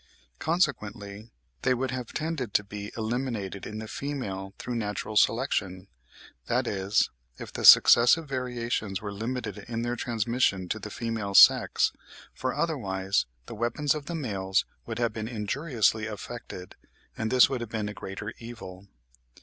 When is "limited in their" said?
9.13-9.95